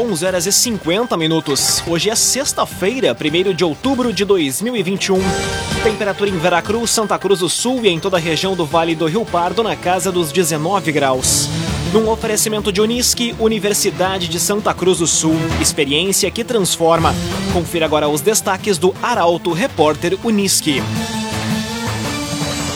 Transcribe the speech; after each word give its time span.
11 0.00 0.24
horas 0.24 0.46
e 0.46 0.52
50 0.52 1.14
minutos. 1.18 1.82
Hoje 1.86 2.08
é 2.08 2.14
sexta-feira, 2.14 3.14
1 3.14 3.52
de 3.52 3.62
outubro 3.62 4.14
de 4.14 4.24
2021. 4.24 5.18
Temperatura 5.82 6.30
em 6.30 6.38
Veracruz, 6.38 6.90
Santa 6.90 7.18
Cruz 7.18 7.40
do 7.40 7.50
Sul 7.50 7.84
e 7.84 7.88
em 7.88 8.00
toda 8.00 8.16
a 8.16 8.20
região 8.20 8.56
do 8.56 8.64
Vale 8.64 8.94
do 8.94 9.04
Rio 9.04 9.26
Pardo 9.26 9.62
na 9.62 9.76
casa 9.76 10.10
dos 10.10 10.32
19 10.32 10.90
graus. 10.90 11.50
Num 11.92 12.08
oferecimento 12.08 12.72
de 12.72 12.80
Unisque, 12.80 13.34
Universidade 13.38 14.26
de 14.26 14.40
Santa 14.40 14.72
Cruz 14.72 15.00
do 15.00 15.06
Sul. 15.06 15.36
Experiência 15.60 16.30
que 16.30 16.44
transforma. 16.44 17.14
Confira 17.52 17.84
agora 17.84 18.08
os 18.08 18.22
destaques 18.22 18.78
do 18.78 18.94
Arauto 19.02 19.52
Repórter 19.52 20.16
Unisque 20.24 20.80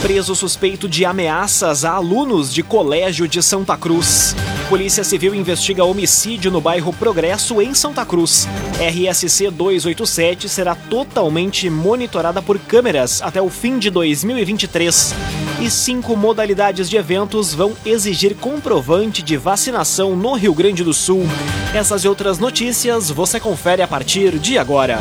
preso 0.05 0.35
suspeito 0.35 0.87
de 0.87 1.07
ameaças 1.07 1.83
a 1.83 1.93
alunos 1.93 2.53
de 2.53 2.63
colégio 2.63 3.27
de 3.27 3.43
Santa 3.43 3.75
Cruz. 3.75 4.37
Polícia 4.75 5.05
Civil 5.05 5.37
investiga 5.37 5.85
homicídio 5.85 6.51
no 6.51 6.61
bairro 6.61 6.93
Progresso, 6.93 7.63
em 7.63 7.73
Santa 7.73 8.05
Cruz. 8.05 8.49
RSC 8.81 9.49
287 9.49 10.49
será 10.49 10.75
totalmente 10.75 11.71
monitorada 11.71 12.43
por 12.43 12.59
câmeras 12.59 13.23
até 13.23 13.41
o 13.41 13.49
fim 13.49 13.79
de 13.79 13.89
2023. 13.89 15.15
E 15.61 15.71
cinco 15.71 16.17
modalidades 16.17 16.91
de 16.91 16.97
eventos 16.97 17.55
vão 17.55 17.73
exigir 17.87 18.35
comprovante 18.35 19.23
de 19.23 19.37
vacinação 19.37 20.17
no 20.17 20.35
Rio 20.35 20.53
Grande 20.53 20.83
do 20.83 20.93
Sul. 20.93 21.25
Essas 21.73 22.03
e 22.03 22.09
outras 22.09 22.41
notícias 22.41 23.13
você 23.13 23.39
confere 23.39 23.81
a 23.81 23.87
partir 23.87 24.41
de 24.41 24.59
agora. 24.59 24.99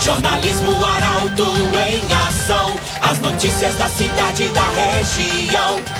Jornalismo 0.00 0.76
Arauto 0.76 1.42
em 1.88 2.28
ação. 2.28 2.72
As 3.02 3.18
notícias 3.18 3.74
da 3.74 3.88
cidade 3.88 4.44
e 4.44 4.48
da 4.50 4.68
região. 4.70 5.99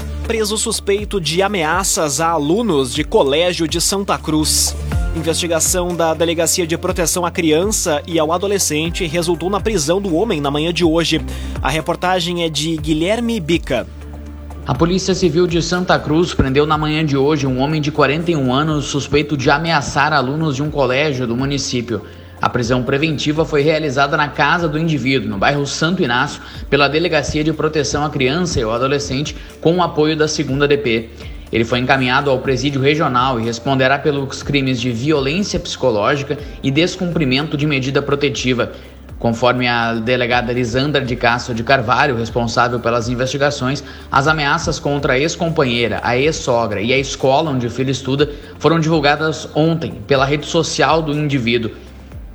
Preso 0.27 0.57
suspeito 0.57 1.19
de 1.19 1.41
ameaças 1.41 2.21
a 2.21 2.29
alunos 2.29 2.93
de 2.93 3.03
colégio 3.03 3.67
de 3.67 3.81
Santa 3.81 4.17
Cruz. 4.17 4.75
Investigação 5.15 5.93
da 5.95 6.13
Delegacia 6.13 6.65
de 6.65 6.77
Proteção 6.77 7.25
à 7.25 7.31
Criança 7.31 8.01
e 8.07 8.17
ao 8.17 8.31
Adolescente 8.31 9.05
resultou 9.05 9.49
na 9.49 9.59
prisão 9.59 9.99
do 9.99 10.15
homem 10.15 10.39
na 10.39 10.49
manhã 10.49 10.71
de 10.71 10.85
hoje. 10.85 11.19
A 11.61 11.69
reportagem 11.69 12.43
é 12.43 12.49
de 12.49 12.77
Guilherme 12.77 13.39
Bica. 13.39 13.85
A 14.65 14.73
Polícia 14.73 15.13
Civil 15.13 15.47
de 15.47 15.61
Santa 15.61 15.99
Cruz 15.99 16.33
prendeu 16.33 16.65
na 16.65 16.77
manhã 16.77 17.03
de 17.03 17.17
hoje 17.17 17.45
um 17.45 17.59
homem 17.59 17.81
de 17.81 17.91
41 17.91 18.53
anos 18.53 18.85
suspeito 18.85 19.35
de 19.35 19.49
ameaçar 19.49 20.13
alunos 20.13 20.55
de 20.55 20.63
um 20.63 20.71
colégio 20.71 21.27
do 21.27 21.35
município. 21.35 22.03
A 22.41 22.49
prisão 22.49 22.81
preventiva 22.81 23.45
foi 23.45 23.61
realizada 23.61 24.17
na 24.17 24.27
casa 24.27 24.67
do 24.67 24.79
indivíduo, 24.79 25.29
no 25.29 25.37
bairro 25.37 25.63
Santo 25.67 26.01
Inácio, 26.01 26.41
pela 26.71 26.87
Delegacia 26.87 27.43
de 27.43 27.53
Proteção 27.53 28.03
à 28.03 28.09
Criança 28.09 28.59
e 28.59 28.63
ao 28.63 28.71
Adolescente, 28.71 29.35
com 29.61 29.77
o 29.77 29.83
apoio 29.83 30.17
da 30.17 30.25
2 30.25 30.37
DP. 30.67 31.09
Ele 31.53 31.63
foi 31.63 31.77
encaminhado 31.77 32.31
ao 32.31 32.39
presídio 32.39 32.81
regional 32.81 33.39
e 33.39 33.43
responderá 33.43 33.99
pelos 33.99 34.41
crimes 34.41 34.81
de 34.81 34.89
violência 34.91 35.59
psicológica 35.59 36.35
e 36.63 36.71
descumprimento 36.71 37.55
de 37.55 37.67
medida 37.67 38.01
protetiva. 38.01 38.71
Conforme 39.19 39.67
a 39.67 39.93
delegada 39.93 40.51
Lisandra 40.51 41.05
de 41.05 41.15
Castro 41.15 41.53
de 41.53 41.61
Carvalho, 41.61 42.17
responsável 42.17 42.79
pelas 42.79 43.07
investigações, 43.07 43.83
as 44.11 44.25
ameaças 44.25 44.79
contra 44.79 45.13
a 45.13 45.19
ex-companheira, 45.19 45.99
a 46.01 46.17
ex-sogra 46.17 46.81
e 46.81 46.91
a 46.91 46.97
escola 46.97 47.51
onde 47.51 47.67
o 47.67 47.69
filho 47.69 47.91
estuda 47.91 48.31
foram 48.57 48.79
divulgadas 48.79 49.47
ontem 49.53 50.01
pela 50.07 50.25
rede 50.25 50.47
social 50.47 51.03
do 51.03 51.13
indivíduo. 51.13 51.69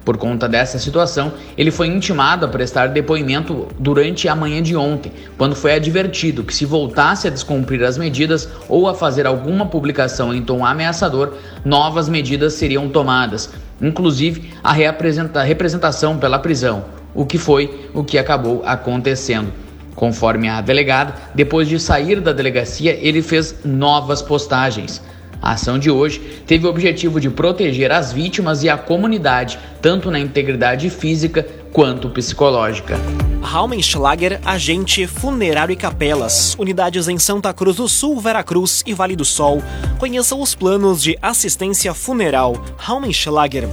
Por 0.06 0.17
conta 0.19 0.49
dessa 0.49 0.78
situação, 0.78 1.33
ele 1.59 1.72
foi 1.72 1.89
intimado 1.89 2.47
a 2.47 2.49
prestar 2.49 2.87
depoimento 2.87 3.67
durante 3.77 4.28
a 4.28 4.37
manhã 4.37 4.62
de 4.62 4.77
ontem, 4.77 5.11
quando 5.37 5.56
foi 5.56 5.75
advertido 5.75 6.44
que 6.44 6.55
se 6.55 6.65
voltasse 6.65 7.27
a 7.27 7.31
descumprir 7.31 7.83
as 7.83 7.99
medidas 7.99 8.49
ou 8.69 8.89
a 8.89 8.94
fazer 8.94 9.27
alguma 9.27 9.67
publicação 9.67 10.33
em 10.33 10.43
tom 10.43 10.65
ameaçador, 10.65 11.33
novas 11.65 12.09
medidas 12.09 12.55
seriam 12.55 12.89
tomadas, 12.89 13.53
inclusive 13.83 14.53
a 14.62 14.72
representação 14.72 16.19
pela 16.19 16.38
prisão, 16.38 16.84
o 17.12 17.27
que 17.27 17.37
foi 17.37 17.88
o 17.93 18.05
que 18.05 18.17
acabou 18.17 18.62
acontecendo. 18.65 19.53
Conforme 19.97 20.49
a 20.49 20.61
delegada, 20.61 21.15
depois 21.34 21.67
de 21.67 21.81
sair 21.81 22.21
da 22.21 22.33
delegacia, 22.33 22.97
ele 23.03 23.23
fez 23.23 23.56
novas 23.65 24.23
postagens. 24.23 25.03
A 25.41 25.52
ação 25.52 25.78
de 25.78 25.91
hoje 25.91 26.20
teve 26.47 26.66
o 26.66 26.70
objetivo 26.70 27.20
de 27.20 27.30
proteger 27.30 27.92
as 27.92 28.12
vítimas 28.12 28.62
e 28.62 28.69
a 28.69 28.76
comunidade, 28.76 29.58
tanto 29.80 30.10
na 30.10 30.19
integridade 30.19 30.91
física 30.91 31.47
quanto 31.72 32.08
psicológica. 32.10 32.98
Raumenschlager, 33.42 34.41
agente 34.44 35.06
funerário 35.06 35.72
e 35.72 35.76
capelas, 35.76 36.56
unidades 36.58 37.06
em 37.06 37.19
Santa 37.19 37.52
Cruz 37.52 37.76
do 37.76 37.88
Sul, 37.88 38.19
Veracruz 38.19 38.82
e 38.84 38.92
Vale 38.92 39.14
do 39.14 39.25
Sol. 39.25 39.62
Conheça 39.98 40.34
os 40.34 40.54
planos 40.54 41.02
de 41.02 41.16
assistência 41.22 41.94
funeral. 41.94 42.56
Raumenschlager. 42.76 43.69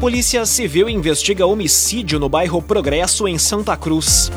Polícia 0.00 0.44
Civil 0.46 0.88
investiga 0.88 1.46
homicídio 1.46 2.18
no 2.18 2.28
bairro 2.28 2.62
Progresso, 2.62 3.28
em 3.28 3.38
Santa 3.38 3.76
Cruz. 3.76 4.30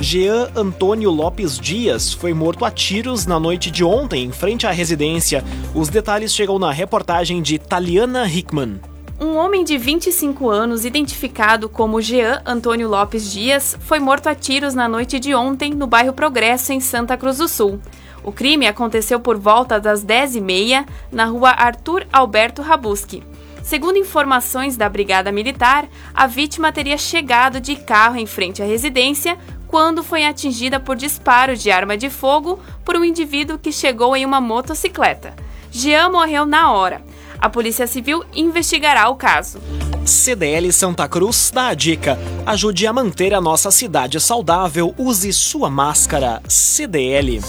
Jean 0.00 0.48
Antônio 0.54 1.10
Lopes 1.10 1.58
Dias 1.58 2.12
foi 2.12 2.32
morto 2.32 2.64
a 2.64 2.70
tiros 2.70 3.26
na 3.26 3.40
noite 3.40 3.70
de 3.70 3.82
ontem, 3.82 4.24
em 4.24 4.32
frente 4.32 4.66
à 4.66 4.70
residência. 4.70 5.44
Os 5.74 5.88
detalhes 5.88 6.32
chegam 6.32 6.58
na 6.58 6.70
reportagem 6.70 7.42
de 7.42 7.58
Taliana 7.58 8.26
Hickman. 8.26 8.80
Um 9.20 9.36
homem 9.36 9.64
de 9.64 9.76
25 9.76 10.48
anos, 10.48 10.84
identificado 10.84 11.68
como 11.68 12.00
Jean 12.00 12.40
Antônio 12.46 12.88
Lopes 12.88 13.32
Dias, 13.32 13.76
foi 13.80 13.98
morto 13.98 14.28
a 14.28 14.34
tiros 14.34 14.72
na 14.72 14.88
noite 14.88 15.18
de 15.18 15.34
ontem 15.34 15.74
no 15.74 15.88
bairro 15.88 16.12
Progresso, 16.12 16.72
em 16.72 16.78
Santa 16.78 17.16
Cruz 17.16 17.38
do 17.38 17.48
Sul. 17.48 17.80
O 18.22 18.30
crime 18.30 18.68
aconteceu 18.68 19.18
por 19.18 19.36
volta 19.36 19.80
das 19.80 20.04
10h30 20.04 20.86
na 21.10 21.24
rua 21.24 21.50
Arthur 21.50 22.06
Alberto 22.12 22.62
Rabuski. 22.62 23.24
Segundo 23.64 23.98
informações 23.98 24.78
da 24.78 24.88
Brigada 24.88 25.30
Militar, 25.30 25.86
a 26.14 26.26
vítima 26.26 26.72
teria 26.72 26.96
chegado 26.96 27.60
de 27.60 27.76
carro 27.76 28.16
em 28.16 28.24
frente 28.24 28.62
à 28.62 28.64
residência 28.64 29.36
quando 29.68 30.02
foi 30.02 30.24
atingida 30.24 30.80
por 30.80 30.96
disparo 30.96 31.56
de 31.56 31.70
arma 31.70 31.96
de 31.96 32.10
fogo 32.10 32.58
por 32.84 32.96
um 32.96 33.04
indivíduo 33.04 33.58
que 33.58 33.70
chegou 33.70 34.16
em 34.16 34.24
uma 34.24 34.40
motocicleta. 34.40 35.34
Jean 35.70 36.08
morreu 36.08 36.46
na 36.46 36.72
hora. 36.72 37.02
A 37.38 37.48
Polícia 37.48 37.86
Civil 37.86 38.24
investigará 38.34 39.08
o 39.08 39.14
caso. 39.14 39.60
CDL 40.04 40.72
Santa 40.72 41.06
Cruz 41.06 41.52
dá 41.54 41.68
a 41.68 41.74
dica: 41.74 42.18
ajude 42.44 42.86
a 42.86 42.92
manter 42.92 43.32
a 43.32 43.40
nossa 43.40 43.70
cidade 43.70 44.18
saudável, 44.18 44.92
use 44.98 45.32
sua 45.32 45.70
máscara. 45.70 46.42
CDL. 46.48 47.40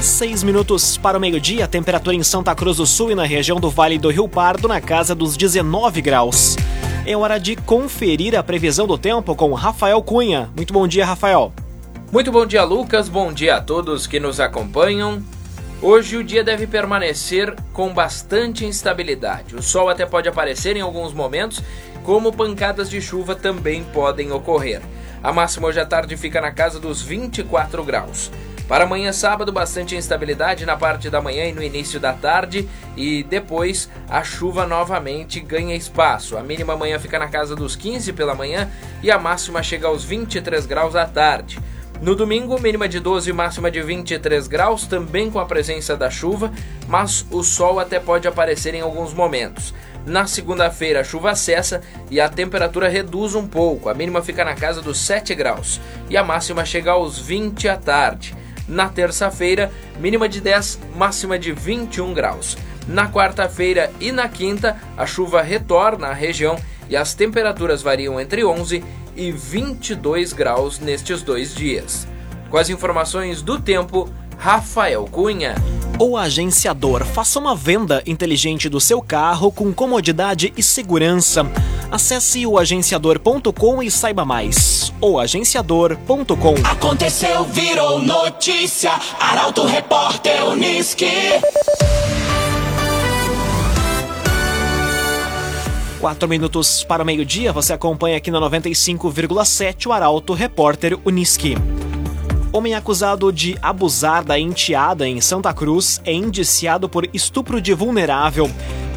Seis 0.00 0.42
minutos 0.42 0.96
para 0.96 1.18
o 1.18 1.20
meio-dia, 1.20 1.68
temperatura 1.68 2.16
em 2.16 2.22
Santa 2.22 2.54
Cruz 2.54 2.78
do 2.78 2.86
Sul 2.86 3.10
e 3.10 3.14
na 3.14 3.24
região 3.24 3.60
do 3.60 3.68
Vale 3.68 3.98
do 3.98 4.08
Rio 4.08 4.26
Pardo 4.26 4.66
na 4.66 4.80
casa 4.80 5.14
dos 5.14 5.36
19 5.36 6.00
graus. 6.00 6.56
É 7.06 7.16
hora 7.16 7.40
de 7.40 7.56
conferir 7.56 8.38
a 8.38 8.42
previsão 8.42 8.86
do 8.86 8.98
tempo 8.98 9.34
com 9.34 9.54
Rafael 9.54 10.02
Cunha. 10.02 10.50
Muito 10.54 10.72
bom 10.72 10.86
dia, 10.86 11.06
Rafael. 11.06 11.50
Muito 12.12 12.30
bom 12.30 12.44
dia, 12.44 12.62
Lucas. 12.62 13.08
Bom 13.08 13.32
dia 13.32 13.56
a 13.56 13.60
todos 13.60 14.06
que 14.06 14.20
nos 14.20 14.38
acompanham. 14.38 15.22
Hoje 15.80 16.18
o 16.18 16.24
dia 16.24 16.44
deve 16.44 16.66
permanecer 16.66 17.56
com 17.72 17.94
bastante 17.94 18.66
instabilidade. 18.66 19.56
O 19.56 19.62
sol 19.62 19.88
até 19.88 20.04
pode 20.04 20.28
aparecer 20.28 20.76
em 20.76 20.82
alguns 20.82 21.14
momentos, 21.14 21.62
como 22.04 22.34
pancadas 22.34 22.90
de 22.90 23.00
chuva 23.00 23.34
também 23.34 23.82
podem 23.82 24.30
ocorrer. 24.30 24.82
A 25.22 25.32
máxima 25.32 25.68
hoje 25.68 25.80
à 25.80 25.86
tarde 25.86 26.18
fica 26.18 26.38
na 26.38 26.50
casa 26.50 26.78
dos 26.78 27.00
24 27.00 27.82
graus. 27.82 28.30
Para 28.70 28.84
amanhã, 28.84 29.12
sábado, 29.12 29.50
bastante 29.50 29.96
instabilidade 29.96 30.64
na 30.64 30.76
parte 30.76 31.10
da 31.10 31.20
manhã 31.20 31.44
e 31.44 31.52
no 31.52 31.60
início 31.60 31.98
da 31.98 32.12
tarde, 32.12 32.68
e 32.96 33.24
depois 33.24 33.90
a 34.08 34.22
chuva 34.22 34.64
novamente 34.64 35.40
ganha 35.40 35.74
espaço. 35.74 36.38
A 36.38 36.42
mínima 36.44 36.74
amanhã 36.74 36.96
fica 36.96 37.18
na 37.18 37.26
casa 37.26 37.56
dos 37.56 37.74
15 37.74 38.12
pela 38.12 38.32
manhã 38.32 38.70
e 39.02 39.10
a 39.10 39.18
máxima 39.18 39.60
chega 39.60 39.88
aos 39.88 40.04
23 40.04 40.66
graus 40.66 40.94
à 40.94 41.04
tarde. 41.04 41.58
No 42.00 42.14
domingo, 42.14 42.60
mínima 42.60 42.88
de 42.88 43.00
12 43.00 43.30
e 43.30 43.32
máxima 43.32 43.72
de 43.72 43.82
23 43.82 44.46
graus, 44.46 44.86
também 44.86 45.32
com 45.32 45.40
a 45.40 45.46
presença 45.46 45.96
da 45.96 46.08
chuva, 46.08 46.52
mas 46.86 47.26
o 47.28 47.42
sol 47.42 47.80
até 47.80 47.98
pode 47.98 48.28
aparecer 48.28 48.72
em 48.72 48.82
alguns 48.82 49.12
momentos. 49.12 49.74
Na 50.06 50.28
segunda-feira, 50.28 51.00
a 51.00 51.04
chuva 51.04 51.34
cessa 51.34 51.80
e 52.08 52.20
a 52.20 52.28
temperatura 52.28 52.88
reduz 52.88 53.34
um 53.34 53.48
pouco. 53.48 53.88
A 53.88 53.94
mínima 53.94 54.22
fica 54.22 54.44
na 54.44 54.54
casa 54.54 54.80
dos 54.80 55.00
7 55.00 55.34
graus 55.34 55.80
e 56.08 56.16
a 56.16 56.22
máxima 56.22 56.64
chega 56.64 56.92
aos 56.92 57.18
20 57.18 57.68
à 57.68 57.76
tarde. 57.76 58.38
Na 58.70 58.88
terça-feira, 58.88 59.72
mínima 59.98 60.28
de 60.28 60.40
10, 60.40 60.78
máxima 60.96 61.36
de 61.36 61.50
21 61.50 62.14
graus. 62.14 62.56
Na 62.86 63.10
quarta-feira 63.10 63.90
e 64.00 64.12
na 64.12 64.28
quinta, 64.28 64.80
a 64.96 65.04
chuva 65.04 65.42
retorna 65.42 66.06
à 66.06 66.12
região 66.12 66.56
e 66.88 66.96
as 66.96 67.12
temperaturas 67.12 67.82
variam 67.82 68.20
entre 68.20 68.44
11 68.44 68.84
e 69.16 69.32
22 69.32 70.32
graus 70.32 70.78
nestes 70.78 71.20
dois 71.20 71.52
dias. 71.52 72.06
Com 72.48 72.56
as 72.56 72.70
informações 72.70 73.42
do 73.42 73.60
tempo, 73.60 74.08
Rafael 74.38 75.04
Cunha. 75.10 75.56
O 75.98 76.16
agenciador 76.16 77.04
faça 77.04 77.40
uma 77.40 77.56
venda 77.56 78.02
inteligente 78.06 78.68
do 78.68 78.80
seu 78.80 79.02
carro 79.02 79.50
com 79.50 79.72
comodidade 79.72 80.52
e 80.56 80.62
segurança. 80.62 81.44
Acesse 81.90 82.46
o 82.46 82.56
agenciador.com 82.56 83.82
e 83.82 83.90
saiba 83.90 84.24
mais. 84.24 84.92
Oagenciador.com 85.00 86.54
Aconteceu, 86.64 87.44
virou 87.44 87.98
notícia. 87.98 88.92
Arauto 89.18 89.64
Repórter 89.64 90.46
Uniski. 90.46 91.10
Quatro 95.98 96.28
minutos 96.28 96.84
para 96.84 97.02
o 97.02 97.06
meio-dia, 97.06 97.52
você 97.52 97.72
acompanha 97.72 98.16
aqui 98.16 98.30
na 98.30 98.40
95,7 98.40 99.86
o 99.86 99.92
Arauto 99.92 100.32
Repórter 100.32 100.96
Uniski. 101.04 101.56
Homem 102.52 102.74
acusado 102.74 103.32
de 103.32 103.58
abusar 103.60 104.24
da 104.24 104.38
enteada 104.38 105.08
em 105.08 105.20
Santa 105.20 105.52
Cruz 105.52 106.00
é 106.04 106.12
indiciado 106.12 106.88
por 106.88 107.08
estupro 107.12 107.60
de 107.60 107.74
vulnerável. 107.74 108.48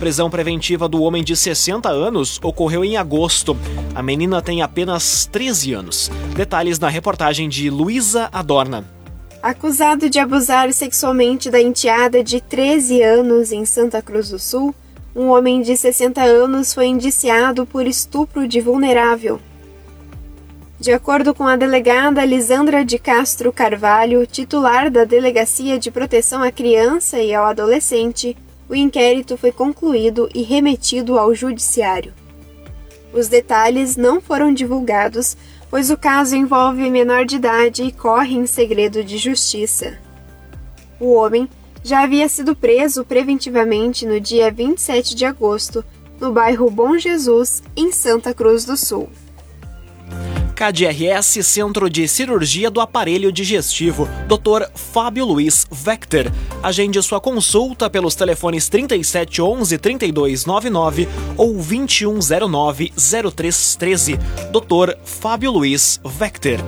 Prisão 0.03 0.29
preventiva 0.29 0.89
do 0.89 1.01
homem 1.01 1.23
de 1.23 1.33
60 1.33 1.87
anos 1.87 2.37
ocorreu 2.43 2.83
em 2.83 2.97
agosto. 2.97 3.55
A 3.95 4.03
menina 4.03 4.41
tem 4.41 4.61
apenas 4.61 5.25
13 5.31 5.73
anos. 5.73 6.11
Detalhes 6.35 6.77
na 6.77 6.89
reportagem 6.89 7.47
de 7.47 7.69
Luísa 7.69 8.27
Adorna. 8.33 8.83
Acusado 9.41 10.09
de 10.09 10.19
abusar 10.19 10.73
sexualmente 10.73 11.49
da 11.49 11.61
enteada 11.61 12.21
de 12.21 12.41
13 12.41 13.01
anos 13.01 13.53
em 13.53 13.63
Santa 13.63 14.01
Cruz 14.01 14.27
do 14.27 14.37
Sul, 14.37 14.75
um 15.15 15.29
homem 15.29 15.61
de 15.61 15.77
60 15.77 16.21
anos 16.21 16.73
foi 16.73 16.87
indiciado 16.87 17.65
por 17.65 17.87
estupro 17.87 18.45
de 18.45 18.59
vulnerável. 18.59 19.39
De 20.81 20.91
acordo 20.91 21.33
com 21.33 21.47
a 21.47 21.55
delegada 21.55 22.25
Lisandra 22.25 22.83
de 22.83 22.99
Castro 22.99 23.53
Carvalho, 23.53 24.27
titular 24.27 24.91
da 24.91 25.05
Delegacia 25.05 25.79
de 25.79 25.89
Proteção 25.89 26.43
à 26.43 26.51
Criança 26.51 27.19
e 27.19 27.33
ao 27.33 27.45
Adolescente, 27.45 28.35
o 28.67 28.75
inquérito 28.75 29.37
foi 29.37 29.51
concluído 29.51 30.29
e 30.33 30.41
remetido 30.41 31.17
ao 31.17 31.33
Judiciário. 31.33 32.13
Os 33.13 33.27
detalhes 33.27 33.95
não 33.95 34.19
foram 34.19 34.53
divulgados, 34.53 35.37
pois 35.69 35.89
o 35.89 35.97
caso 35.97 36.35
envolve 36.35 36.89
menor 36.89 37.25
de 37.25 37.35
idade 37.35 37.83
e 37.83 37.91
corre 37.91 38.35
em 38.35 38.45
segredo 38.45 39.03
de 39.03 39.17
justiça. 39.17 39.97
O 40.99 41.13
homem 41.13 41.47
já 41.83 42.03
havia 42.03 42.29
sido 42.29 42.55
preso 42.55 43.03
preventivamente 43.03 44.05
no 44.05 44.19
dia 44.19 44.49
27 44.49 45.15
de 45.15 45.25
agosto, 45.25 45.83
no 46.19 46.31
bairro 46.31 46.69
Bom 46.69 46.97
Jesus, 46.97 47.61
em 47.75 47.91
Santa 47.91 48.33
Cruz 48.33 48.65
do 48.65 48.77
Sul. 48.77 49.09
KDRS 50.53 51.43
Centro 51.43 51.89
de 51.89 52.07
Cirurgia 52.07 52.69
do 52.69 52.79
Aparelho 52.79 53.31
Digestivo, 53.31 54.07
Dr. 54.27 54.69
Fábio 54.75 55.25
Luiz 55.25 55.67
Vector. 55.71 56.31
Agende 56.61 57.01
sua 57.01 57.19
consulta 57.19 57.89
pelos 57.89 58.15
telefones 58.15 58.69
3711 58.69 59.77
3299 59.77 61.09
ou 61.35 61.53
2109 61.53 62.93
0313. 62.95 64.19
Dr. 64.51 64.95
Fábio 65.03 65.51
Luiz 65.51 65.99
Vector. 66.03 66.59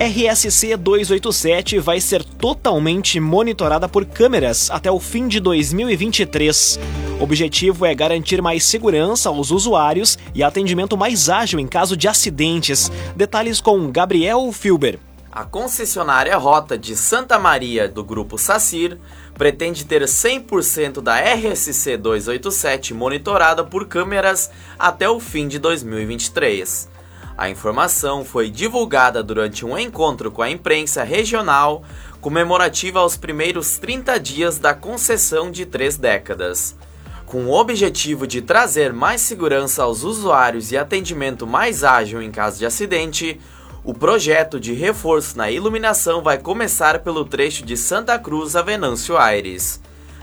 RSC 0.00 0.78
287 0.78 1.78
vai 1.78 2.00
ser 2.00 2.24
totalmente 2.24 3.20
monitorada 3.20 3.86
por 3.86 4.06
câmeras 4.06 4.70
até 4.70 4.90
o 4.90 4.98
fim 4.98 5.28
de 5.28 5.38
2023. 5.40 6.78
O 7.20 7.22
objetivo 7.22 7.84
é 7.84 7.94
garantir 7.94 8.40
mais 8.40 8.64
segurança 8.64 9.28
aos 9.28 9.50
usuários 9.50 10.16
e 10.34 10.42
atendimento 10.42 10.96
mais 10.96 11.28
ágil 11.28 11.60
em 11.60 11.66
caso 11.66 11.98
de 11.98 12.08
acidentes. 12.08 12.90
Detalhes 13.14 13.60
com 13.60 13.92
Gabriel 13.92 14.50
Filber. 14.52 14.98
A 15.30 15.44
concessionária 15.44 16.34
Rota 16.38 16.78
de 16.78 16.96
Santa 16.96 17.38
Maria 17.38 17.86
do 17.86 18.02
Grupo 18.02 18.38
Sacir 18.38 18.98
pretende 19.34 19.84
ter 19.84 20.02
100% 20.04 21.02
da 21.02 21.20
RSC 21.20 21.98
287 21.98 22.94
monitorada 22.94 23.62
por 23.62 23.86
câmeras 23.86 24.50
até 24.78 25.06
o 25.10 25.20
fim 25.20 25.46
de 25.46 25.58
2023. 25.58 26.88
A 27.36 27.48
informação 27.48 28.24
foi 28.24 28.50
divulgada 28.50 29.22
durante 29.22 29.64
um 29.64 29.78
encontro 29.78 30.30
com 30.30 30.42
a 30.42 30.50
imprensa 30.50 31.02
regional 31.02 31.82
comemorativa 32.20 33.00
aos 33.00 33.16
primeiros 33.16 33.78
30 33.78 34.18
dias 34.20 34.58
da 34.58 34.74
concessão 34.74 35.50
de 35.50 35.64
três 35.64 35.96
décadas. 35.96 36.76
Com 37.24 37.46
o 37.46 37.52
objetivo 37.52 38.26
de 38.26 38.42
trazer 38.42 38.92
mais 38.92 39.20
segurança 39.20 39.84
aos 39.84 40.02
usuários 40.02 40.72
e 40.72 40.76
atendimento 40.76 41.46
mais 41.46 41.84
ágil 41.84 42.20
em 42.20 42.30
caso 42.30 42.58
de 42.58 42.66
acidente, 42.66 43.40
o 43.82 43.94
projeto 43.94 44.60
de 44.60 44.74
reforço 44.74 45.38
na 45.38 45.50
iluminação 45.50 46.22
vai 46.22 46.36
começar 46.36 46.98
pelo 46.98 47.24
trecho 47.24 47.64
de 47.64 47.76
Santa 47.76 48.18
Cruz 48.18 48.54
a 48.54 48.62
Venâncio 48.62 49.16
Aires. 49.16 49.80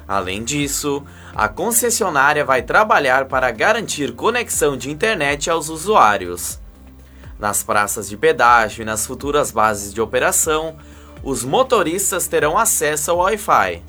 Além 0.08 0.44
disso, 0.44 1.04
a 1.34 1.48
concessionária 1.48 2.46
vai 2.46 2.62
trabalhar 2.62 3.26
para 3.26 3.50
garantir 3.52 4.14
conexão 4.14 4.78
de 4.78 4.92
internet 4.92 5.50
aos 5.50 5.70
usuários. 5.70 6.60
Nas 7.40 7.62
praças 7.62 8.10
de 8.10 8.18
pedágio 8.18 8.82
e 8.82 8.86
nas 8.86 9.06
futuras 9.06 9.52
bases 9.52 9.94
de 9.94 10.02
operação, 10.02 10.76
os 11.24 11.44
motoristas 11.44 12.28
terão 12.28 12.58
acesso 12.58 13.12
ao 13.12 13.18
Wi-Fi. 13.18 13.84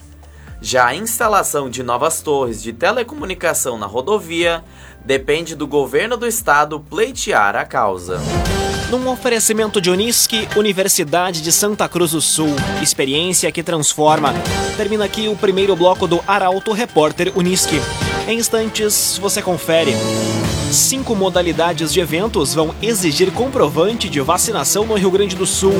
Já 0.60 0.88
a 0.88 0.94
instalação 0.94 1.70
de 1.70 1.82
novas 1.82 2.20
torres 2.20 2.62
de 2.62 2.72
telecomunicação 2.72 3.78
na 3.78 3.86
rodovia 3.86 4.62
depende 5.04 5.54
do 5.54 5.66
governo 5.66 6.16
do 6.16 6.26
estado 6.26 6.80
pleitear 6.80 7.56
a 7.56 7.64
causa. 7.64 8.20
Num 8.90 9.08
oferecimento 9.08 9.80
de 9.80 9.90
Unisque, 9.90 10.48
Universidade 10.56 11.42
de 11.42 11.52
Santa 11.52 11.88
Cruz 11.88 12.10
do 12.10 12.20
Sul, 12.20 12.54
experiência 12.82 13.52
que 13.52 13.62
transforma. 13.62 14.32
Termina 14.76 15.04
aqui 15.04 15.28
o 15.28 15.36
primeiro 15.36 15.76
bloco 15.76 16.06
do 16.06 16.22
Arauto 16.26 16.72
Repórter 16.72 17.32
Unisque. 17.36 17.80
Em 18.26 18.38
instantes, 18.38 19.18
você 19.18 19.40
confere. 19.40 19.94
Cinco 20.72 21.14
modalidades 21.14 21.92
de 21.92 22.00
eventos 22.00 22.54
vão 22.54 22.74
exigir 22.82 23.32
comprovante 23.32 24.08
de 24.08 24.20
vacinação 24.20 24.84
no 24.84 24.94
Rio 24.94 25.10
Grande 25.10 25.34
do 25.34 25.46
Sul 25.46 25.72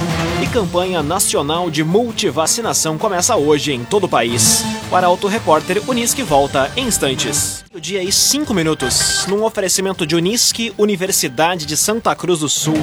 e 0.43 0.46
campanha 0.46 1.02
nacional 1.02 1.70
de 1.70 1.85
multivacinação 1.85 2.96
começa 2.96 3.37
hoje 3.37 3.73
em 3.73 3.85
todo 3.85 4.05
o 4.05 4.08
país. 4.08 4.64
O 4.90 4.96
Arauto 4.96 5.26
Repórter 5.26 5.82
Unisque 5.87 6.23
volta 6.23 6.70
em 6.76 6.87
instantes. 6.87 7.64
O 7.75 7.81
dia 7.81 8.02
e 8.02 8.11
cinco 8.11 8.55
minutos, 8.55 9.26
num 9.29 9.44
oferecimento 9.44 10.06
de 10.06 10.17
Unisque, 10.17 10.73
Universidade 10.78 11.66
de 11.66 11.76
Santa 11.76 12.14
Cruz 12.14 12.40
do 12.40 12.49
Sul. 12.49 12.78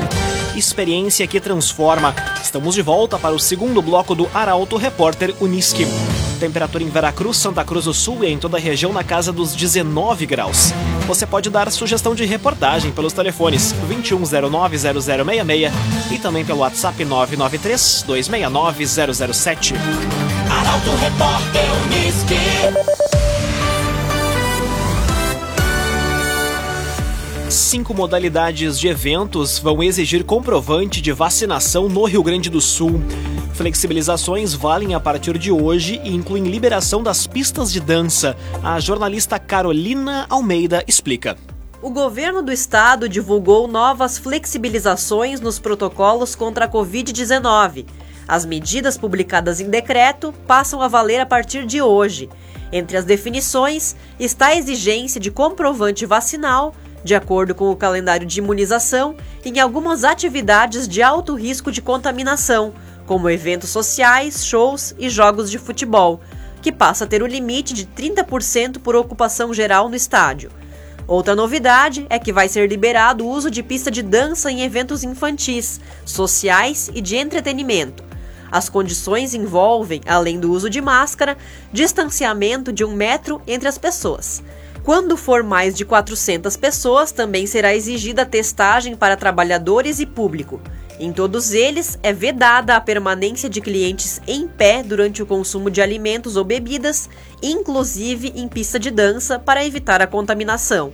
Experiência 0.55 1.27
que 1.27 1.41
transforma. 1.41 2.15
Estamos 2.41 2.73
de 2.75 2.81
volta 2.81 3.19
para 3.19 3.35
o 3.35 3.39
segundo 3.39 3.81
bloco 3.81 4.15
do 4.15 4.29
Arauto 4.33 4.77
Repórter 4.77 5.35
Unisque. 5.41 5.85
Temperatura 6.39 6.81
em 6.81 6.89
Veracruz, 6.89 7.35
Santa 7.37 7.65
Cruz 7.65 7.83
do 7.85 7.93
Sul 7.93 8.23
e 8.23 8.31
em 8.31 8.37
toda 8.37 8.55
a 8.57 8.59
região 8.59 8.93
na 8.93 9.03
casa 9.03 9.33
dos 9.33 9.53
19 9.53 10.25
graus. 10.25 10.71
Você 11.07 11.25
pode 11.25 11.49
dar 11.49 11.69
sugestão 11.71 12.15
de 12.15 12.23
reportagem 12.25 12.91
pelos 12.91 13.11
telefones 13.11 13.75
2109-0066 13.89 15.73
e 16.11 16.19
também 16.19 16.45
pelo 16.45 16.59
WhatsApp 16.59 17.03
993-269-007. 17.03 19.73
Arauto 20.49 20.95
Repórter 20.95 21.65
Uniski. 21.85 22.39
Cinco 27.55 27.93
modalidades 27.93 28.77
de 28.77 28.89
eventos 28.89 29.59
vão 29.59 29.81
exigir 29.81 30.25
comprovante 30.25 30.99
de 30.99 31.13
vacinação 31.13 31.87
no 31.87 32.03
Rio 32.03 32.21
Grande 32.21 32.49
do 32.49 32.59
Sul. 32.59 33.01
Flexibilizações 33.53 34.53
valem 34.53 34.93
a 34.93 34.99
partir 34.99 35.37
de 35.37 35.53
hoje 35.53 36.01
e 36.03 36.13
incluem 36.13 36.43
liberação 36.43 37.01
das 37.01 37.25
pistas 37.25 37.71
de 37.71 37.79
dança. 37.79 38.35
A 38.61 38.77
jornalista 38.81 39.39
Carolina 39.39 40.25
Almeida 40.29 40.83
explica. 40.85 41.37
O 41.81 41.89
governo 41.89 42.43
do 42.43 42.51
estado 42.51 43.07
divulgou 43.07 43.69
novas 43.69 44.17
flexibilizações 44.17 45.39
nos 45.39 45.57
protocolos 45.57 46.35
contra 46.35 46.65
a 46.65 46.69
Covid-19. 46.69 47.85
As 48.27 48.45
medidas 48.45 48.97
publicadas 48.97 49.61
em 49.61 49.69
decreto 49.69 50.33
passam 50.45 50.81
a 50.81 50.89
valer 50.89 51.21
a 51.21 51.25
partir 51.25 51.65
de 51.65 51.81
hoje. 51.81 52.27
Entre 52.69 52.97
as 52.97 53.05
definições 53.05 53.95
está 54.19 54.47
a 54.47 54.57
exigência 54.57 55.21
de 55.21 55.31
comprovante 55.31 56.05
vacinal, 56.05 56.75
de 57.05 57.13
acordo 57.13 57.53
com 57.53 57.69
o 57.69 57.75
calendário 57.75 58.25
de 58.25 58.39
imunização, 58.39 59.15
em 59.45 59.59
algumas 59.59 60.03
atividades 60.03 60.87
de 60.87 61.03
alto 61.03 61.35
risco 61.35 61.71
de 61.71 61.79
contaminação, 61.79 62.73
como 63.05 63.29
eventos 63.29 63.69
sociais, 63.69 64.43
shows 64.43 64.95
e 64.97 65.07
jogos 65.07 65.51
de 65.51 65.59
futebol, 65.59 66.19
que 66.63 66.71
passa 66.71 67.03
a 67.03 67.07
ter 67.07 67.21
o 67.21 67.27
limite 67.27 67.75
de 67.75 67.85
30% 67.85 68.79
por 68.79 68.95
ocupação 68.95 69.53
geral 69.53 69.87
no 69.87 69.95
estádio. 69.95 70.49
Outra 71.07 71.35
novidade 71.35 72.07
é 72.09 72.17
que 72.17 72.33
vai 72.33 72.49
ser 72.49 72.67
liberado 72.67 73.23
o 73.23 73.29
uso 73.29 73.51
de 73.51 73.61
pista 73.61 73.91
de 73.91 74.01
dança 74.01 74.51
em 74.51 74.63
eventos 74.63 75.03
infantis, 75.03 75.79
sociais 76.03 76.89
e 76.91 77.01
de 77.01 77.17
entretenimento. 77.17 78.03
As 78.51 78.67
condições 78.67 79.35
envolvem, 79.35 80.01
além 80.07 80.39
do 80.39 80.51
uso 80.51 80.71
de 80.71 80.81
máscara, 80.81 81.37
distanciamento 81.71 82.73
de 82.73 82.83
um 82.83 82.95
metro 82.95 83.39
entre 83.45 83.67
as 83.67 83.77
pessoas. 83.77 84.41
Quando 84.85 85.17
for 85.17 85.41
mais 85.41 85.75
de 85.75 85.83
400 85.83 86.55
pessoas, 86.55 87.11
também 87.11 87.47
será 87.47 87.73
exigida 87.75 88.23
testagem 88.23 88.95
para 88.95 89.17
trabalhadores 89.17 89.99
e 89.99 90.05
público. 90.05 90.61
Em 90.99 91.11
todos 91.11 91.53
eles, 91.53 91.97
é 92.03 92.13
vedada 92.13 92.75
a 92.75 92.79
permanência 92.79 93.49
de 93.49 93.59
clientes 93.61 94.21
em 94.27 94.47
pé 94.47 94.83
durante 94.83 95.23
o 95.23 95.25
consumo 95.25 95.71
de 95.71 95.81
alimentos 95.81 96.35
ou 96.35 96.43
bebidas, 96.43 97.09
inclusive 97.41 98.31
em 98.35 98.47
pista 98.47 98.77
de 98.79 98.91
dança, 98.91 99.39
para 99.39 99.65
evitar 99.65 100.03
a 100.03 100.07
contaminação. 100.07 100.93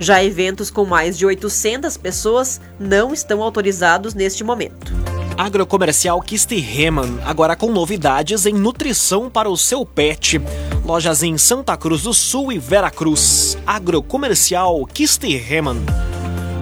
Já 0.00 0.24
eventos 0.24 0.70
com 0.70 0.86
mais 0.86 1.18
de 1.18 1.26
800 1.26 1.98
pessoas 1.98 2.58
não 2.80 3.12
estão 3.12 3.42
autorizados 3.42 4.14
neste 4.14 4.42
momento. 4.42 5.07
Agrocomercial 5.38 6.20
Kistihemann, 6.20 7.20
agora 7.24 7.54
com 7.54 7.70
novidades 7.70 8.44
em 8.44 8.52
nutrição 8.52 9.30
para 9.30 9.48
o 9.48 9.56
seu 9.56 9.86
pet. 9.86 10.40
Lojas 10.84 11.22
em 11.22 11.38
Santa 11.38 11.76
Cruz 11.76 12.02
do 12.02 12.12
Sul 12.12 12.50
e 12.50 12.58
Veracruz. 12.58 13.56
Agrocomercial 13.64 14.84
Kistihemann. 14.86 15.78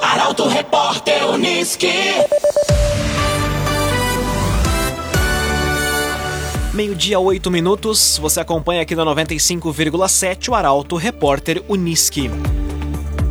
Arauto 0.01 0.48
Repórter 0.48 1.27
Uniski. 1.30 1.91
Meio-dia, 6.74 7.20
8 7.20 7.51
minutos. 7.51 8.18
Você 8.18 8.40
acompanha 8.40 8.82
aqui 8.82 8.96
na 8.96 9.04
95,7 9.04 10.48
o 10.48 10.56
Arauto 10.56 10.96
Repórter 10.96 11.62
Uniski. 11.68 12.32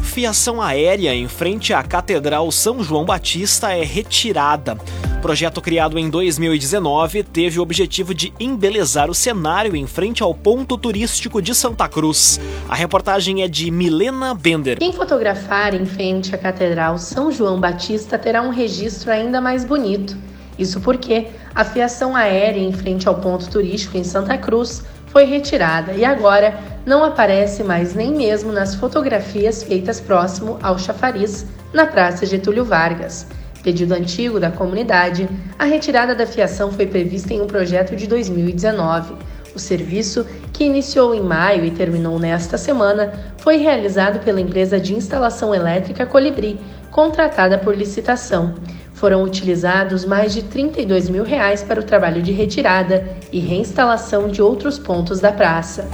Fiação 0.02 0.60
aérea 0.60 1.14
em 1.14 1.26
frente 1.26 1.72
à 1.72 1.82
Catedral 1.82 2.52
São 2.52 2.82
João 2.82 3.06
Batista 3.06 3.72
é 3.72 3.82
retirada. 3.82 4.76
Projeto 5.22 5.62
criado 5.62 5.98
em 5.98 6.10
2019 6.10 7.22
teve 7.22 7.58
o 7.58 7.62
objetivo 7.62 8.12
de 8.12 8.30
embelezar 8.38 9.08
o 9.08 9.14
cenário 9.14 9.74
em 9.74 9.86
frente 9.86 10.22
ao 10.22 10.34
ponto 10.34 10.76
turístico 10.76 11.40
de 11.40 11.54
Santa 11.54 11.88
Cruz. 11.88 12.38
A 12.68 12.74
reportagem 12.74 13.42
é 13.42 13.48
de 13.48 13.70
Milena 13.70 14.34
Bender. 14.34 14.78
Quem 14.78 14.92
fotografar 14.92 15.74
em 15.74 15.86
frente 15.86 16.34
à 16.34 16.38
Catedral 16.38 16.98
São 16.98 17.32
João 17.32 17.58
Batista 17.58 18.18
terá 18.18 18.42
um 18.42 18.50
registro 18.50 19.10
ainda 19.10 19.40
mais 19.40 19.64
bonito. 19.64 20.14
Isso 20.58 20.78
porque 20.82 21.28
a 21.54 21.64
fiação 21.64 22.14
aérea 22.14 22.60
em 22.60 22.72
frente 22.72 23.08
ao 23.08 23.16
ponto 23.16 23.48
turístico 23.50 23.96
em 23.96 24.04
Santa 24.04 24.38
Cruz 24.38 24.82
foi 25.06 25.24
retirada 25.24 25.92
e 25.92 26.04
agora 26.04 26.58
não 26.86 27.04
aparece 27.04 27.64
mais 27.64 27.94
nem 27.94 28.12
mesmo 28.12 28.52
nas 28.52 28.74
fotografias 28.74 29.62
feitas 29.62 30.00
próximo 30.00 30.58
ao 30.62 30.78
chafariz 30.78 31.46
na 31.72 31.86
Praça 31.86 32.24
Getúlio 32.24 32.64
Vargas. 32.64 33.26
Pedido 33.62 33.92
antigo 33.92 34.40
da 34.40 34.50
comunidade, 34.50 35.28
a 35.58 35.64
retirada 35.64 36.14
da 36.14 36.26
fiação 36.26 36.72
foi 36.72 36.86
prevista 36.86 37.34
em 37.34 37.42
um 37.42 37.46
projeto 37.46 37.94
de 37.94 38.06
2019. 38.06 39.14
O 39.54 39.58
serviço, 39.58 40.24
que 40.52 40.64
iniciou 40.64 41.14
em 41.14 41.20
maio 41.20 41.64
e 41.64 41.70
terminou 41.70 42.18
nesta 42.18 42.56
semana, 42.56 43.12
foi 43.38 43.56
realizado 43.56 44.20
pela 44.24 44.40
empresa 44.40 44.78
de 44.78 44.94
instalação 44.94 45.54
elétrica 45.54 46.06
Colibri, 46.06 46.58
contratada 46.90 47.58
por 47.58 47.76
licitação. 47.76 48.54
Foram 48.94 49.22
utilizados 49.22 50.04
mais 50.04 50.34
de 50.34 50.42
32 50.42 51.08
mil 51.08 51.24
reais 51.24 51.62
para 51.62 51.80
o 51.80 51.82
trabalho 51.82 52.22
de 52.22 52.32
retirada 52.32 53.16
e 53.32 53.40
reinstalação 53.40 54.28
de 54.28 54.42
outros 54.42 54.78
pontos 54.78 55.20
da 55.20 55.32
praça. 55.32 55.88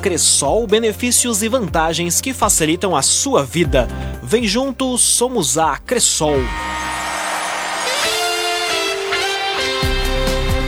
Cressol, 0.00 0.66
benefícios 0.66 1.42
e 1.42 1.48
vantagens 1.48 2.20
que 2.20 2.34
facilitam 2.34 2.94
a 2.94 3.02
sua 3.02 3.42
vida. 3.42 3.88
Vem 4.22 4.44
junto, 4.44 4.96
somos 4.98 5.56
a 5.56 5.78
Cressol. 5.78 6.36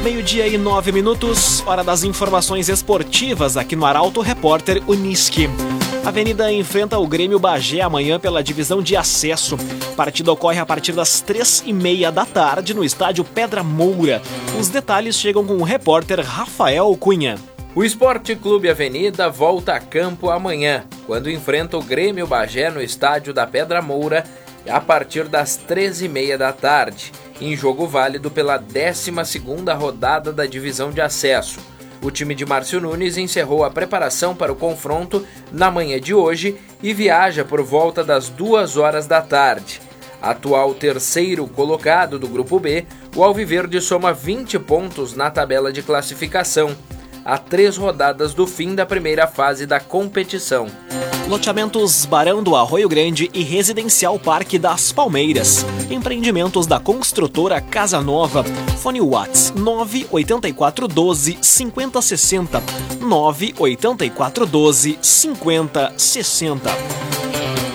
Meio-dia 0.06 0.46
e 0.46 0.56
nove 0.56 0.92
minutos, 0.92 1.66
hora 1.66 1.82
das 1.82 2.04
informações 2.04 2.68
esportivas 2.68 3.56
aqui 3.56 3.75
no 3.75 3.84
Arauto 3.84 4.20
Repórter 4.20 4.80
Uniski. 4.86 5.48
A 6.04 6.10
Avenida 6.10 6.52
enfrenta 6.52 6.96
o 6.96 7.08
Grêmio 7.08 7.40
Bagé 7.40 7.80
amanhã 7.80 8.16
pela 8.20 8.40
divisão 8.40 8.80
de 8.80 8.96
acesso. 8.96 9.56
Partida 9.96 10.30
ocorre 10.30 10.60
a 10.60 10.64
partir 10.64 10.92
das 10.92 11.20
três 11.20 11.60
e 11.66 11.72
meia 11.72 12.12
da 12.12 12.25
tarde 12.25 12.72
no 12.72 12.84
estádio 12.84 13.25
Pedra 13.25 13.64
Moura. 13.64 14.22
Os 14.56 14.68
detalhes 14.68 15.16
chegam 15.16 15.44
com 15.44 15.56
o 15.56 15.64
repórter 15.64 16.25
Rafael 16.25 16.96
Cunha. 16.96 17.34
O 17.75 17.82
Esporte 17.82 18.36
Clube 18.36 18.70
Avenida 18.70 19.28
volta 19.28 19.75
a 19.75 19.80
campo 19.80 20.30
amanhã, 20.30 20.84
quando 21.04 21.28
enfrenta 21.28 21.76
o 21.76 21.82
Grêmio 21.82 22.28
Bagé 22.28 22.70
no 22.70 22.80
estádio 22.80 23.34
da 23.34 23.44
Pedra 23.44 23.82
Moura 23.82 24.22
a 24.68 24.80
partir 24.80 25.28
das 25.28 25.56
três 25.56 26.02
e 26.02 26.08
meia 26.08 26.37
da 26.37 26.52
tarde, 26.52 27.12
em 27.40 27.56
jogo 27.56 27.87
válido 27.87 28.30
pela 28.30 28.56
12 28.56 29.12
segunda 29.25 29.75
rodada 29.75 30.32
da 30.32 30.46
divisão 30.46 30.90
de 30.90 31.00
acesso. 31.00 31.61
O 32.02 32.11
time 32.11 32.35
de 32.35 32.44
Márcio 32.44 32.80
Nunes 32.80 33.16
encerrou 33.16 33.64
a 33.64 33.70
preparação 33.70 34.35
para 34.35 34.52
o 34.52 34.56
confronto 34.56 35.26
na 35.50 35.70
manhã 35.70 36.00
de 36.00 36.14
hoje 36.14 36.58
e 36.82 36.92
viaja 36.92 37.44
por 37.44 37.62
volta 37.62 38.04
das 38.04 38.28
duas 38.28 38.76
horas 38.76 39.06
da 39.06 39.23
tarde. 39.23 39.80
Atual 40.20 40.75
terceiro 40.75 41.46
colocado 41.46 42.18
do 42.18 42.28
Grupo 42.28 42.58
B, 42.58 42.87
o 43.14 43.23
Alviverde 43.23 43.80
soma 43.80 44.12
20 44.12 44.58
pontos 44.58 45.14
na 45.14 45.30
tabela 45.30 45.73
de 45.73 45.82
classificação, 45.82 46.76
a 47.25 47.38
três 47.38 47.76
rodadas 47.76 48.35
do 48.35 48.46
fim 48.46 48.75
da 48.75 48.87
primeira 48.87 49.26
fase 49.26 49.66
da 49.66 49.80
competição. 49.80 50.68
Loteamentos 51.28 52.06
Barão 52.06 52.40
do 52.40 52.54
Arroio 52.54 52.88
Grande 52.88 53.28
e 53.35 53.42
Residencial 53.42 54.16
Parque 54.16 54.61
das 54.61 54.92
Palmeiras. 54.92 55.66
Empreendimentos 55.90 56.68
da 56.68 56.78
construtora 56.78 57.61
Casa 57.61 58.00
Nova. 58.00 58.45
Fone 58.78 59.00
Whats 59.00 59.52
98412 59.56 61.38
5060. 61.42 62.62
98412 63.00 64.99
5060. 65.02 66.71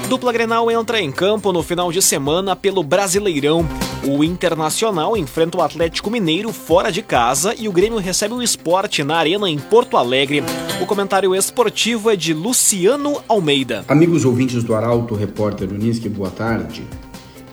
Dupla 0.07 0.31
Grenal 0.31 0.71
entra 0.71 1.01
em 1.01 1.11
campo 1.11 1.51
no 1.51 1.61
final 1.61 1.91
de 1.91 2.01
semana 2.01 2.55
pelo 2.55 2.81
Brasileirão. 2.83 3.67
O 4.03 4.23
Internacional 4.23 5.15
enfrenta 5.15 5.59
o 5.59 5.61
Atlético 5.61 6.09
Mineiro 6.09 6.51
fora 6.51 6.91
de 6.91 7.03
casa 7.03 7.53
e 7.57 7.67
o 7.67 7.71
Grêmio 7.71 7.99
recebe 7.99 8.33
o 8.33 8.41
esporte 8.41 9.03
na 9.03 9.15
Arena 9.15 9.47
em 9.47 9.59
Porto 9.59 9.95
Alegre. 9.95 10.41
O 10.81 10.87
comentário 10.87 11.35
esportivo 11.35 12.09
é 12.09 12.15
de 12.15 12.33
Luciano 12.33 13.21
Almeida. 13.27 13.85
Amigos 13.87 14.25
ouvintes 14.25 14.63
do 14.63 14.73
Arauto, 14.73 15.13
repórter 15.13 15.69
Unisque, 15.71 16.09
boa 16.09 16.31
tarde. 16.31 16.83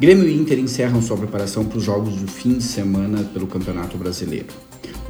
Grêmio 0.01 0.27
e 0.27 0.35
Inter 0.35 0.59
encerram 0.59 1.03
sua 1.03 1.19
preparação 1.19 1.67
para 1.67 1.77
os 1.77 1.85
jogos 1.85 2.17
do 2.17 2.27
fim 2.27 2.55
de 2.55 2.65
semana 2.65 3.25
pelo 3.25 3.47
Campeonato 3.47 3.99
Brasileiro. 3.99 4.47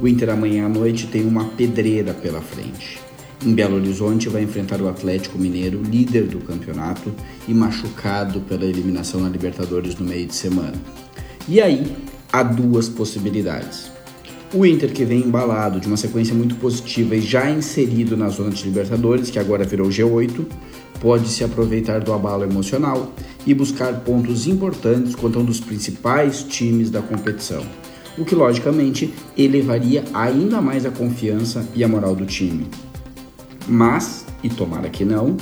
O 0.01 0.09
Inter 0.09 0.31
amanhã 0.31 0.65
à 0.65 0.69
noite 0.69 1.07
tem 1.07 1.25
uma 1.25 1.45
pedreira 1.45 2.13
pela 2.13 2.41
frente. 2.41 2.99
em 3.45 3.53
Belo 3.53 3.77
Horizonte 3.77 4.27
vai 4.27 4.43
enfrentar 4.43 4.81
o 4.81 4.89
Atlético 4.89 5.37
Mineiro, 5.37 5.81
líder 5.81 6.23
do 6.23 6.39
campeonato 6.39 7.13
e 7.47 7.53
machucado 7.53 8.41
pela 8.41 8.65
eliminação 8.65 9.21
na 9.21 9.29
Libertadores 9.29 9.95
no 9.95 10.05
meio 10.05 10.25
de 10.25 10.35
semana. 10.35 10.73
E 11.51 11.59
aí, 11.59 11.97
há 12.31 12.43
duas 12.43 12.87
possibilidades. 12.87 13.89
O 14.53 14.63
Inter, 14.63 14.93
que 14.93 15.03
vem 15.03 15.21
embalado 15.21 15.79
de 15.79 15.87
uma 15.87 15.97
sequência 15.97 16.35
muito 16.35 16.53
positiva 16.57 17.15
e 17.15 17.21
já 17.21 17.49
inserido 17.49 18.15
na 18.15 18.29
zona 18.29 18.51
de 18.51 18.63
Libertadores, 18.65 19.31
que 19.31 19.39
agora 19.39 19.65
virou 19.65 19.89
G8, 19.89 20.45
pode 21.01 21.27
se 21.27 21.43
aproveitar 21.43 22.01
do 22.01 22.13
abalo 22.13 22.43
emocional 22.43 23.11
e 23.47 23.53
buscar 23.55 23.91
pontos 24.01 24.45
importantes 24.45 25.15
contra 25.15 25.39
um 25.39 25.43
dos 25.43 25.59
principais 25.59 26.43
times 26.43 26.91
da 26.91 27.01
competição, 27.01 27.63
o 28.15 28.23
que 28.23 28.35
logicamente 28.35 29.11
elevaria 29.35 30.03
ainda 30.13 30.61
mais 30.61 30.85
a 30.85 30.91
confiança 30.91 31.67
e 31.73 31.83
a 31.83 31.87
moral 31.87 32.15
do 32.15 32.27
time. 32.27 32.67
Mas, 33.67 34.23
e 34.43 34.49
tomara 34.49 34.87
que 34.87 35.03
não, 35.03 35.35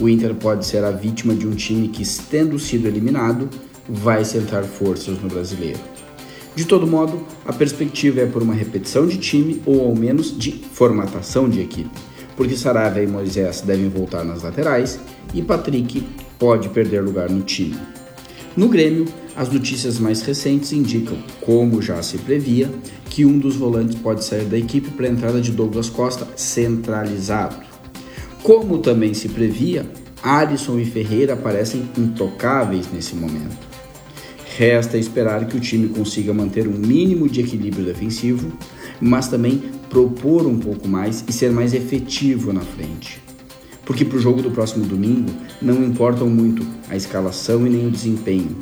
o 0.00 0.08
Inter 0.08 0.34
pode 0.34 0.66
ser 0.66 0.82
a 0.82 0.90
vítima 0.90 1.36
de 1.36 1.46
um 1.46 1.52
time 1.52 1.86
que, 1.86 2.02
tendo 2.28 2.58
sido 2.58 2.88
eliminado, 2.88 3.48
vai 3.88 4.24
sentar 4.24 4.64
forças 4.64 5.20
no 5.20 5.28
brasileiro. 5.28 5.80
De 6.54 6.66
todo 6.66 6.86
modo, 6.86 7.24
a 7.46 7.52
perspectiva 7.52 8.20
é 8.20 8.26
por 8.26 8.42
uma 8.42 8.52
repetição 8.52 9.06
de 9.06 9.16
time 9.16 9.62
ou 9.64 9.86
ao 9.86 9.96
menos 9.96 10.36
de 10.36 10.52
formatação 10.52 11.48
de 11.48 11.60
equipe, 11.60 11.90
porque 12.36 12.56
Saravia 12.56 13.02
e 13.02 13.06
Moisés 13.06 13.62
devem 13.62 13.88
voltar 13.88 14.22
nas 14.22 14.42
laterais 14.42 15.00
e 15.32 15.40
Patrick 15.40 16.06
pode 16.38 16.68
perder 16.68 17.02
lugar 17.02 17.30
no 17.30 17.42
time. 17.42 17.78
No 18.54 18.68
Grêmio, 18.68 19.06
as 19.34 19.50
notícias 19.50 19.98
mais 19.98 20.20
recentes 20.20 20.72
indicam, 20.72 21.16
como 21.40 21.80
já 21.80 22.02
se 22.02 22.18
previa, 22.18 22.70
que 23.08 23.24
um 23.24 23.38
dos 23.38 23.56
volantes 23.56 23.98
pode 23.98 24.22
sair 24.22 24.44
da 24.44 24.58
equipe 24.58 24.90
para 24.90 25.06
a 25.06 25.10
entrada 25.10 25.40
de 25.40 25.52
Douglas 25.52 25.88
Costa 25.88 26.28
centralizado. 26.36 27.56
Como 28.42 28.78
também 28.78 29.14
se 29.14 29.30
previa, 29.30 29.86
Alisson 30.22 30.78
e 30.78 30.84
Ferreira 30.84 31.34
parecem 31.34 31.88
intocáveis 31.96 32.92
nesse 32.92 33.16
momento. 33.16 33.71
Resta 34.56 34.98
esperar 34.98 35.46
que 35.46 35.56
o 35.56 35.60
time 35.60 35.88
consiga 35.88 36.34
manter 36.34 36.68
um 36.68 36.72
mínimo 36.72 37.28
de 37.28 37.40
equilíbrio 37.40 37.84
defensivo, 37.84 38.52
mas 39.00 39.28
também 39.28 39.62
propor 39.88 40.46
um 40.46 40.58
pouco 40.58 40.86
mais 40.86 41.24
e 41.26 41.32
ser 41.32 41.50
mais 41.50 41.72
efetivo 41.72 42.52
na 42.52 42.60
frente. 42.60 43.20
Porque 43.84 44.04
para 44.04 44.18
o 44.18 44.20
jogo 44.20 44.42
do 44.42 44.50
próximo 44.50 44.84
domingo 44.84 45.30
não 45.60 45.82
importam 45.82 46.28
muito 46.28 46.66
a 46.88 46.96
escalação 46.96 47.66
e 47.66 47.70
nem 47.70 47.86
o 47.86 47.90
desempenho, 47.90 48.56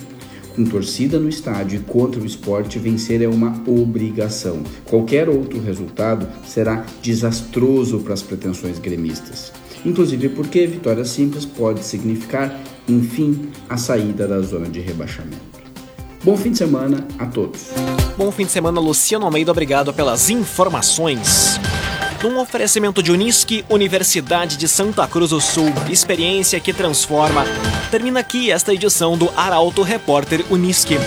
com 0.55 0.65
torcida 0.65 1.19
no 1.19 1.29
estádio 1.29 1.81
e 1.81 1.83
contra 1.83 2.21
o 2.21 2.27
esporte, 2.27 2.79
vencer 2.79 3.23
é 3.23 3.29
uma 3.29 3.63
obrigação. 3.67 4.63
Qualquer 4.85 5.29
outro 5.29 5.61
resultado 5.61 6.27
será 6.47 6.85
desastroso 7.03 8.01
para 8.01 8.15
as 8.15 8.23
pretensões 8.23 8.79
gremistas. 8.79 9.53
Inclusive 9.85 10.29
porque 10.31 10.67
vitória 10.67 11.05
simples 11.05 11.45
pode 11.45 11.85
significar, 11.85 12.61
enfim, 12.89 13.49
a 13.69 13.77
saída 13.77 14.27
da 14.27 14.41
zona 14.41 14.69
de 14.69 14.81
rebaixamento. 14.81 15.60
Bom 16.23 16.37
fim 16.37 16.51
de 16.51 16.59
semana 16.59 17.07
a 17.19 17.25
todos. 17.25 17.69
Bom 18.19 18.31
fim 18.31 18.45
de 18.45 18.53
semana, 18.53 18.79
Luciano 18.79 19.25
Almeida. 19.25 19.51
Obrigado 19.51 19.91
pelas 19.93 20.29
informações. 20.29 21.59
Num 22.23 22.39
oferecimento 22.39 23.03
de 23.03 23.11
Unisque, 23.11 23.65
Universidade 23.71 24.59
de 24.59 24.69
Santa 24.69 25.07
Cruz 25.07 25.31
do 25.31 25.41
Sul, 25.41 25.73
experiência 25.89 26.61
que 26.61 26.75
transforma. 26.75 27.45
Termina 27.91 28.21
aqui 28.21 28.51
esta 28.51 28.75
edição 28.75 29.17
do 29.17 29.31
Arauto 29.35 29.81
Repórter 29.81 30.45
Unisque. 30.51 30.99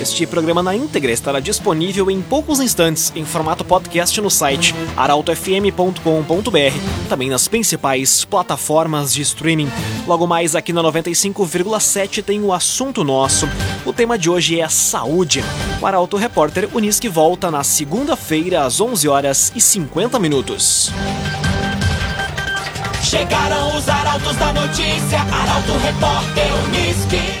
Este 0.00 0.26
programa 0.26 0.62
na 0.62 0.76
íntegra 0.76 1.10
estará 1.10 1.40
disponível 1.40 2.10
em 2.10 2.22
poucos 2.22 2.60
instantes 2.60 3.12
em 3.16 3.24
formato 3.24 3.64
podcast 3.64 4.20
no 4.20 4.30
site 4.30 4.74
arautofm.com.br, 4.96 7.08
também 7.08 7.28
nas 7.28 7.48
principais 7.48 8.24
plataformas 8.24 9.12
de 9.12 9.22
streaming. 9.22 9.70
Logo 10.06 10.26
mais 10.26 10.54
aqui 10.54 10.72
na 10.72 10.82
95,7 10.82 12.22
tem 12.22 12.40
o 12.42 12.52
assunto 12.52 13.02
nosso. 13.02 13.48
O 13.84 13.92
tema 13.92 14.16
de 14.16 14.30
hoje 14.30 14.60
é 14.60 14.68
saúde. 14.68 15.42
O 15.80 15.86
Arauto 15.86 16.16
Repórter 16.16 16.68
Unisque 16.72 17.08
volta 17.08 17.50
na 17.50 17.64
segunda-feira 17.64 18.64
às 18.64 18.80
11 18.80 19.08
horas 19.08 19.52
e 19.54 19.60
50 19.60 20.18
minutos. 20.18 20.92
Chegaram 23.02 23.76
os 23.76 23.88
arautos 23.88 24.36
da 24.36 24.52
notícia, 24.52 25.20
Arauto 25.20 25.72
Repórter 25.78 26.46
Unisque. 26.66 27.38